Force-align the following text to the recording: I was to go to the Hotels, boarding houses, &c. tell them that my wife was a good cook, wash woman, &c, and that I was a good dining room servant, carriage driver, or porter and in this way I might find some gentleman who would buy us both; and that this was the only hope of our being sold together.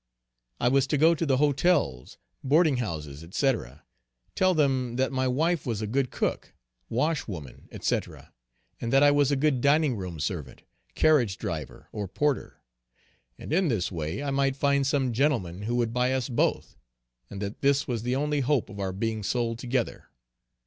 I 0.59 0.67
was 0.67 0.87
to 0.87 0.97
go 0.97 1.13
to 1.13 1.27
the 1.27 1.37
Hotels, 1.37 2.17
boarding 2.43 2.77
houses, 2.77 3.23
&c. 3.33 3.53
tell 4.33 4.55
them 4.55 4.95
that 4.95 5.11
my 5.11 5.27
wife 5.27 5.67
was 5.67 5.79
a 5.83 5.85
good 5.85 6.09
cook, 6.09 6.55
wash 6.89 7.27
woman, 7.27 7.69
&c, 7.81 7.99
and 8.79 8.91
that 8.91 9.03
I 9.03 9.11
was 9.11 9.29
a 9.31 9.35
good 9.35 9.61
dining 9.61 9.95
room 9.95 10.19
servant, 10.19 10.63
carriage 10.95 11.37
driver, 11.37 11.87
or 11.91 12.07
porter 12.07 12.63
and 13.37 13.53
in 13.53 13.67
this 13.67 13.91
way 13.91 14.23
I 14.23 14.31
might 14.31 14.55
find 14.55 14.87
some 14.87 15.13
gentleman 15.13 15.61
who 15.61 15.75
would 15.75 15.93
buy 15.93 16.13
us 16.13 16.29
both; 16.29 16.77
and 17.29 17.39
that 17.39 17.61
this 17.61 17.87
was 17.87 18.01
the 18.01 18.15
only 18.15 18.39
hope 18.39 18.71
of 18.71 18.79
our 18.79 18.91
being 18.93 19.21
sold 19.21 19.59
together. 19.59 20.09